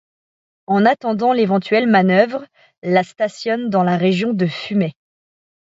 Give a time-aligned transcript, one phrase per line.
[0.65, 2.43] En attendant l'éventuelle manœuvre,
[2.81, 4.93] la stationne dans la région de Fumay.